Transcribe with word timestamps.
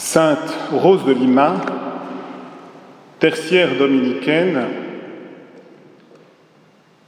Sainte 0.00 0.56
Rose 0.72 1.04
de 1.04 1.12
Lima, 1.12 1.56
tertiaire 3.18 3.76
dominicaine, 3.76 4.64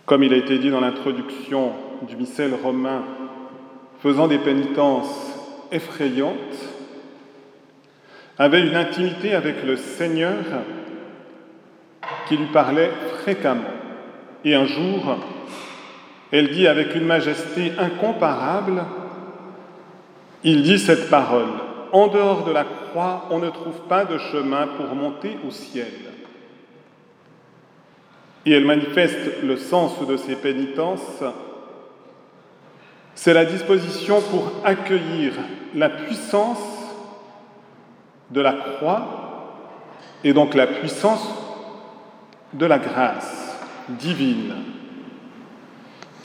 comme 0.05 0.23
il 0.23 0.35
a 0.35 0.37
été 0.37 0.59
dit 0.59 0.69
dans 0.69 0.81
l'introduction 0.81 1.73
du 2.07 2.17
missel 2.17 2.53
romain, 2.63 3.03
faisant 4.03 4.29
des 4.29 4.37
pénitences 4.37 5.33
effrayantes, 5.73 6.37
avait 8.39 8.61
une 8.61 8.77
intimité 8.77 9.35
avec 9.35 9.65
le 9.65 9.79
Seigneur 9.79 10.45
qui 12.29 12.37
lui 12.37 12.49
parlait 12.53 12.91
fréquemment. 13.23 13.63
Et 14.45 14.55
un 14.55 14.67
jour, 14.67 15.17
elle 16.31 16.51
dit 16.51 16.67
avec 16.67 16.95
une 16.95 17.07
majesté 17.07 17.73
incomparable, 17.79 18.85
il 20.45 20.63
dit 20.63 20.79
cette 20.79 21.09
parole, 21.09 21.72
en 21.93 22.09
dehors 22.09 22.45
de 22.45 22.53
la 22.53 22.65
croix, 22.65 23.27
on 23.31 23.39
ne 23.39 23.51
trouve 23.51 23.81
pas 23.89 24.05
de 24.05 24.19
chemin 24.19 24.67
pour 24.67 24.95
monter 24.95 25.37
au 25.47 25.51
ciel. 25.51 25.93
Et 28.45 28.53
elle 28.53 28.65
manifeste 28.65 29.43
le 29.43 29.57
sens 29.57 30.05
de 30.07 30.17
ses 30.17 30.37
pénitences. 30.37 31.23
C'est 33.15 33.35
la 33.35 33.45
disposition 33.45 34.21
pour 34.21 34.51
accueillir 34.65 35.35
la 35.75 35.91
puissance 35.91 36.59
de 38.31 38.41
la 38.41 38.55
croix 38.55 39.23
et 40.25 40.33
donc 40.33 40.55
la 40.55 40.67
puissance 40.67 41.29
de 42.53 42.67
la 42.67 42.79
grâce 42.79 43.57
divine. 43.89 44.55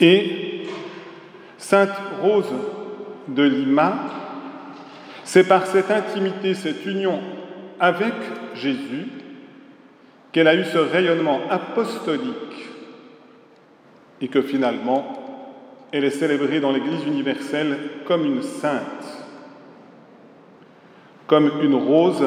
Et 0.00 0.66
Sainte 1.58 1.90
Rose 2.22 2.52
de 3.28 3.42
Lima, 3.42 3.94
c'est 5.28 5.44
par 5.44 5.66
cette 5.66 5.90
intimité, 5.90 6.54
cette 6.54 6.86
union 6.86 7.20
avec 7.78 8.14
Jésus, 8.54 9.08
qu'elle 10.32 10.48
a 10.48 10.54
eu 10.54 10.64
ce 10.64 10.78
rayonnement 10.78 11.40
apostolique 11.50 12.70
et 14.22 14.28
que 14.28 14.40
finalement, 14.40 15.84
elle 15.92 16.04
est 16.04 16.18
célébrée 16.18 16.60
dans 16.60 16.72
l'Église 16.72 17.04
universelle 17.06 17.76
comme 18.06 18.24
une 18.24 18.40
sainte, 18.40 19.26
comme 21.26 21.60
une 21.62 21.74
rose 21.74 22.26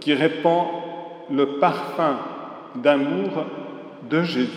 qui 0.00 0.12
répand 0.12 0.66
le 1.30 1.60
parfum 1.60 2.18
d'amour 2.74 3.46
de 4.10 4.24
Jésus. 4.24 4.50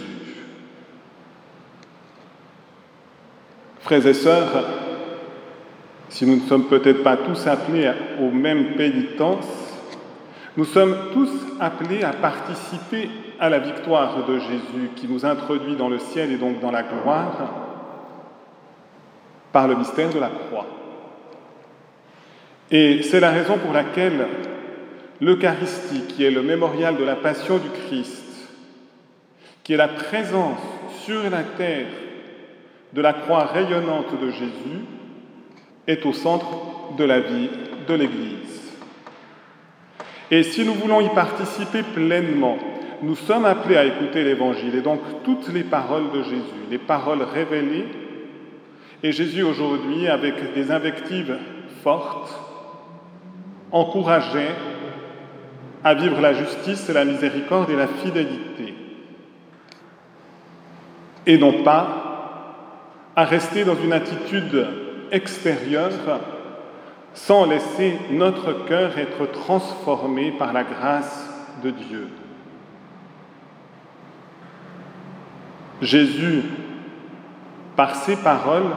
Frères 3.82 4.08
et 4.08 4.16
sœurs, 4.16 4.79
si 6.10 6.26
nous 6.26 6.36
ne 6.36 6.48
sommes 6.48 6.66
peut-être 6.66 7.04
pas 7.04 7.18
tous 7.18 7.48
appelés 7.48 7.92
aux 8.20 8.32
mêmes 8.32 8.76
pénitences, 8.76 9.46
nous 10.58 10.66
sommes 10.66 10.96
tous 11.14 11.30
appelés 11.60 12.04
à 12.04 12.12
participer 12.12 13.10
à 13.40 13.50
la 13.50 13.60
victoire 13.60 14.26
de 14.26 14.40
Jésus 14.40 14.90
qui 14.96 15.08
nous 15.08 15.26
introduit 15.26 15.76
dans 15.76 15.88
le 15.88 16.00
ciel 16.00 16.32
et 16.32 16.38
donc 16.38 16.60
dans 16.60 16.72
la 16.72 16.84
gloire 16.84 17.54
par 19.52 19.68
le 19.68 19.76
mystère 19.76 20.10
de 20.10 20.20
la 20.20 20.30
croix. 20.30 20.68
Et 22.72 23.02
c'est 23.04 23.20
la 23.20 23.32
raison 23.32 23.58
pour 23.58 23.74
laquelle 23.74 24.28
l'Eucharistie, 25.22 26.04
qui 26.08 26.24
est 26.24 26.32
le 26.32 26.42
mémorial 26.44 26.98
de 26.98 27.04
la 27.04 27.16
passion 27.16 27.58
du 27.58 27.70
Christ, 27.70 28.26
qui 29.64 29.74
est 29.74 29.78
la 29.78 29.88
présence 29.88 30.60
sur 31.04 31.30
la 31.30 31.44
terre 31.44 31.88
de 32.94 33.02
la 33.02 33.14
croix 33.14 33.46
rayonnante 33.46 34.20
de 34.20 34.32
Jésus, 34.32 34.86
est 35.90 36.06
au 36.06 36.14
centre 36.14 36.46
de 36.98 37.04
la 37.04 37.20
vie 37.20 37.50
de 37.88 37.94
l'Église. 37.96 38.62
Et 40.30 40.44
si 40.44 40.64
nous 40.64 40.76
voulons 40.76 41.02
y 41.02 41.10
participer 41.10 41.82
pleinement, 41.82 42.60
nous 43.02 43.16
sommes 43.16 43.46
appelés 43.46 43.78
à 43.78 43.86
écouter 43.86 44.24
l'Évangile 44.24 44.76
et 44.76 44.82
donc 44.82 45.00
toutes 45.24 45.52
les 45.52 45.64
paroles 45.64 46.12
de 46.12 46.22
Jésus, 46.22 46.68
les 46.70 46.78
paroles 46.78 47.24
révélées. 47.24 47.88
Et 49.02 49.12
Jésus 49.12 49.42
aujourd'hui, 49.42 50.08
avec 50.08 50.54
des 50.54 50.70
invectives 50.70 51.38
fortes, 51.84 52.40
encourageait 53.72 54.54
à 55.84 55.96
vivre 55.96 56.22
la 56.22 56.34
justice, 56.34 56.88
la 56.90 57.06
miséricorde 57.06 57.72
et 57.72 57.76
la 57.76 57.88
fidélité. 57.88 58.76
Et 61.26 61.38
non 61.40 61.64
pas 61.64 62.06
à 63.16 63.26
rester 63.26 63.64
dans 63.64 63.76
une 63.76 63.94
attitude 63.94 64.68
extérieure 65.12 65.92
sans 67.14 67.46
laisser 67.46 67.98
notre 68.12 68.66
cœur 68.66 68.98
être 68.98 69.26
transformé 69.32 70.32
par 70.32 70.54
la 70.54 70.64
grâce 70.64 71.30
de 71.64 71.72
Dieu. 71.72 72.08
Jésus, 75.82 76.44
par 77.76 77.96
ses 77.96 78.18
paroles, 78.18 78.72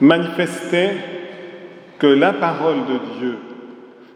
manifestait 0.00 0.96
que 1.98 2.06
la 2.06 2.32
parole 2.32 2.86
de 2.86 3.18
Dieu 3.18 3.38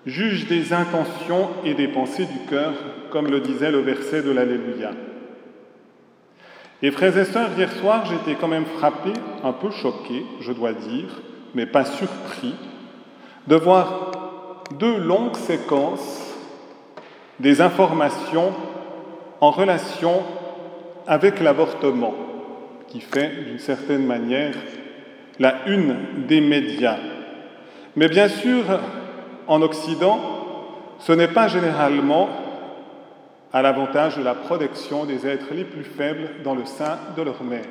juge 0.06 0.46
des 0.46 0.72
intentions 0.72 1.50
et 1.64 1.74
des 1.74 1.88
pensées 1.88 2.26
du 2.26 2.38
cœur, 2.48 2.72
comme 3.10 3.28
le 3.28 3.40
disait 3.40 3.70
le 3.70 3.80
verset 3.80 4.22
de 4.22 4.30
l'Alléluia. 4.30 4.90
Et 6.82 6.90
frères 6.90 7.16
et 7.16 7.24
sœurs, 7.24 7.50
hier 7.56 7.72
soir, 7.72 8.04
j'étais 8.04 8.38
quand 8.38 8.48
même 8.48 8.66
frappé, 8.66 9.10
un 9.42 9.52
peu 9.52 9.70
choqué, 9.70 10.26
je 10.40 10.52
dois 10.52 10.72
dire, 10.72 11.08
mais 11.54 11.64
pas 11.64 11.84
surpris, 11.84 12.54
de 13.46 13.56
voir 13.56 14.12
deux 14.78 14.98
longues 14.98 15.36
séquences 15.36 16.34
des 17.40 17.60
informations 17.60 18.52
en 19.40 19.50
relation 19.50 20.22
avec 21.06 21.40
l'avortement, 21.40 22.14
qui 22.88 23.00
fait 23.00 23.44
d'une 23.46 23.58
certaine 23.58 24.04
manière 24.04 24.54
la 25.38 25.66
une 25.66 26.26
des 26.26 26.40
médias. 26.40 26.98
Mais 27.94 28.08
bien 28.08 28.28
sûr, 28.28 28.64
en 29.46 29.62
Occident, 29.62 30.18
ce 30.98 31.12
n'est 31.12 31.28
pas 31.28 31.48
généralement 31.48 32.28
à 33.56 33.62
l'avantage 33.62 34.18
de 34.18 34.22
la 34.22 34.34
protection 34.34 35.06
des 35.06 35.26
êtres 35.26 35.54
les 35.54 35.64
plus 35.64 35.82
faibles 35.82 36.28
dans 36.44 36.54
le 36.54 36.66
sein 36.66 36.98
de 37.16 37.22
leur 37.22 37.42
mère. 37.42 37.64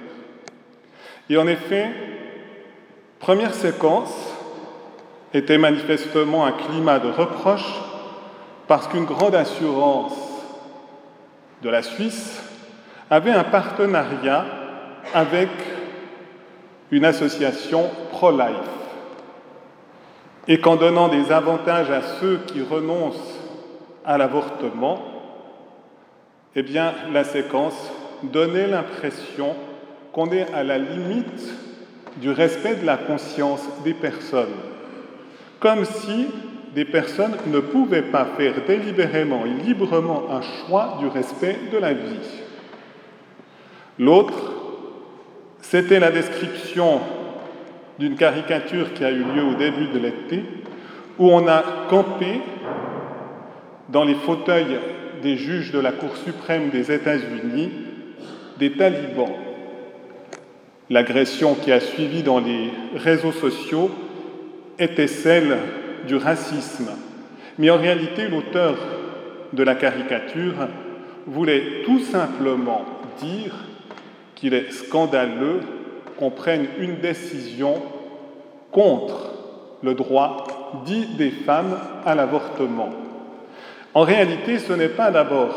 Et 1.29 1.37
en 1.37 1.45
effet, 1.45 1.91
première 3.19 3.53
séquence 3.53 4.11
était 5.31 5.59
manifestement 5.59 6.43
un 6.43 6.53
climat 6.53 6.97
de 6.97 7.09
reproche 7.09 7.71
parce 8.67 8.87
qu'une 8.87 9.05
grande 9.05 9.35
assurance 9.35 10.17
de 11.61 11.69
la 11.69 11.83
Suisse 11.83 12.41
avait 13.11 13.29
un 13.29 13.43
partenariat 13.43 14.43
avec 15.13 15.49
une 16.89 17.05
association 17.05 17.91
pro-life. 18.09 18.71
Et 20.47 20.59
qu'en 20.59 20.77
donnant 20.77 21.09
des 21.09 21.31
avantages 21.31 21.91
à 21.91 22.01
ceux 22.19 22.39
qui 22.47 22.63
renoncent 22.63 23.39
à 24.03 24.17
l'avortement, 24.17 25.14
eh 26.55 26.63
bien, 26.63 26.93
la 27.11 27.23
séquence 27.23 27.91
donnait 28.23 28.67
l'impression 28.67 29.55
qu'on 30.13 30.31
est 30.31 30.51
à 30.53 30.63
la 30.63 30.77
limite 30.77 31.53
du 32.17 32.31
respect 32.31 32.75
de 32.75 32.85
la 32.85 32.95
conscience 32.95 33.61
des 33.83 33.93
personnes, 33.93 34.55
comme 35.59 35.83
si 35.83 36.27
des 36.73 36.85
personnes 36.85 37.35
ne 37.47 37.59
pouvaient 37.59 38.01
pas 38.01 38.25
faire 38.37 38.53
délibérément 38.65 39.45
et 39.45 39.63
librement 39.65 40.23
un 40.31 40.41
choix 40.41 40.97
du 40.99 41.07
respect 41.07 41.57
de 41.71 41.77
la 41.77 41.93
vie. 41.93 42.43
L'autre, 43.99 44.53
c'était 45.61 45.99
la 45.99 46.11
description 46.11 47.01
d'une 47.99 48.15
caricature 48.15 48.93
qui 48.93 49.03
a 49.03 49.11
eu 49.11 49.23
lieu 49.23 49.43
au 49.43 49.55
début 49.55 49.87
de 49.87 49.99
l'été, 49.99 50.43
où 51.17 51.31
on 51.31 51.47
a 51.47 51.63
campé 51.89 52.41
dans 53.89 54.03
les 54.03 54.15
fauteuils 54.15 54.77
des 55.25 55.37
juges 55.37 55.71
de 55.71 55.79
la 55.79 55.91
Cour 55.91 56.15
suprême 56.17 56.69
des 56.69 56.91
États-Unis 56.91 57.71
des 58.59 58.73
talibans. 58.73 59.33
L'agression 60.91 61.55
qui 61.55 61.71
a 61.71 61.79
suivi 61.79 62.21
dans 62.21 62.39
les 62.39 62.69
réseaux 62.95 63.31
sociaux 63.31 63.89
était 64.77 65.07
celle 65.07 65.57
du 66.07 66.15
racisme. 66.15 66.91
Mais 67.57 67.71
en 67.71 67.77
réalité, 67.77 68.27
l'auteur 68.27 68.77
de 69.51 69.63
la 69.63 69.73
caricature 69.73 70.67
voulait 71.25 71.81
tout 71.85 72.01
simplement 72.01 72.85
dire 73.19 73.55
qu'il 74.35 74.53
est 74.53 74.71
scandaleux 74.71 75.61
qu'on 76.19 76.29
prenne 76.29 76.67
une 76.77 76.97
décision 76.97 77.81
contre 78.71 79.31
le 79.81 79.95
droit 79.95 80.83
dit 80.85 81.07
des 81.17 81.31
femmes 81.31 81.79
à 82.05 82.13
l'avortement. 82.13 83.04
En 83.95 84.01
réalité, 84.01 84.59
ce 84.59 84.73
n'est 84.73 84.89
pas 84.89 85.09
d'abord 85.09 85.55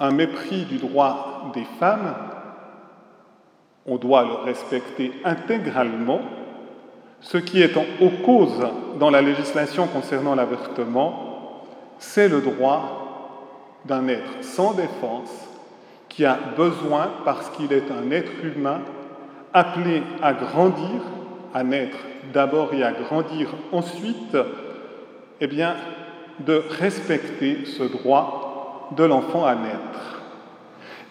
un 0.00 0.10
mépris 0.10 0.64
du 0.64 0.78
droit 0.78 1.52
des 1.54 1.64
femmes, 1.78 2.16
on 3.86 3.96
doit 3.96 4.24
le 4.24 4.32
respecter 4.44 5.12
intégralement, 5.24 6.20
Ce 7.22 7.36
qui 7.36 7.60
est 7.60 7.76
en 7.76 7.84
cause 8.24 8.66
dans 8.98 9.10
la 9.10 9.20
législation 9.20 9.86
concernant 9.86 10.34
l'avortement, 10.34 11.66
c'est 11.98 12.28
le 12.28 12.40
droit 12.40 13.82
d'un 13.84 14.08
être 14.08 14.42
sans 14.42 14.72
défense 14.72 15.30
qui 16.08 16.24
a 16.24 16.38
besoin, 16.56 17.10
parce 17.26 17.50
qu'il 17.50 17.74
est 17.74 17.90
un 17.90 18.10
être 18.10 18.32
humain, 18.42 18.80
appelé 19.52 20.02
à 20.22 20.32
grandir, 20.32 21.02
à 21.52 21.62
naître 21.62 21.98
d'abord 22.32 22.72
et 22.72 22.82
à 22.82 22.92
grandir 22.92 23.50
ensuite, 23.70 24.36
eh 25.42 25.46
bien, 25.46 25.76
de 26.46 26.62
respecter 26.78 27.64
ce 27.64 27.82
droit 27.82 28.90
de 28.96 29.04
l'enfant 29.04 29.44
à 29.44 29.54
naître. 29.54 30.22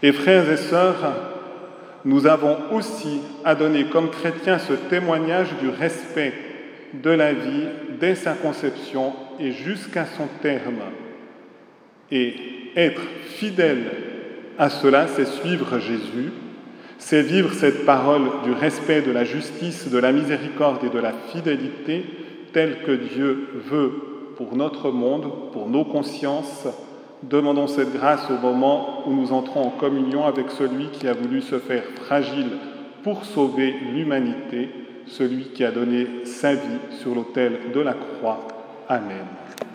Et 0.01 0.11
frères 0.11 0.49
et 0.49 0.57
sœurs, 0.57 1.13
nous 2.05 2.27
avons 2.27 2.57
aussi 2.71 3.21
à 3.43 3.55
donner 3.55 3.85
comme 3.85 4.09
chrétiens 4.09 4.59
ce 4.59 4.73
témoignage 4.73 5.49
du 5.61 5.69
respect 5.69 6.33
de 6.93 7.09
la 7.09 7.33
vie 7.33 7.67
dès 7.99 8.15
sa 8.15 8.33
conception 8.33 9.13
et 9.39 9.51
jusqu'à 9.51 10.05
son 10.05 10.27
terme. 10.41 10.81
Et 12.11 12.33
être 12.75 13.01
fidèle 13.35 13.91
à 14.57 14.69
cela, 14.69 15.07
c'est 15.07 15.27
suivre 15.27 15.79
Jésus, 15.79 16.31
c'est 16.97 17.21
vivre 17.21 17.53
cette 17.53 17.85
parole 17.85 18.23
du 18.43 18.51
respect, 18.51 19.01
de 19.01 19.11
la 19.11 19.23
justice, 19.23 19.89
de 19.89 19.97
la 19.97 20.11
miséricorde 20.11 20.83
et 20.83 20.89
de 20.89 20.99
la 20.99 21.13
fidélité 21.31 22.05
telle 22.51 22.79
que 22.85 22.91
Dieu 22.91 23.47
veut 23.69 24.08
pour 24.39 24.55
notre 24.55 24.89
monde, 24.89 25.51
pour 25.51 25.67
nos 25.67 25.83
consciences. 25.83 26.65
Demandons 27.23 27.67
cette 27.67 27.91
grâce 27.91 28.31
au 28.31 28.37
moment 28.37 29.05
où 29.05 29.13
nous 29.13 29.33
entrons 29.33 29.63
en 29.63 29.69
communion 29.69 30.25
avec 30.25 30.49
celui 30.51 30.87
qui 30.91 31.09
a 31.09 31.13
voulu 31.13 31.41
se 31.41 31.59
faire 31.59 31.83
fragile 32.05 32.51
pour 33.03 33.25
sauver 33.25 33.75
l'humanité, 33.93 34.69
celui 35.07 35.49
qui 35.49 35.65
a 35.65 35.71
donné 35.71 36.23
sa 36.23 36.53
vie 36.53 36.79
sur 37.01 37.13
l'autel 37.13 37.73
de 37.73 37.81
la 37.81 37.93
croix. 37.93 38.47
Amen. 38.87 39.25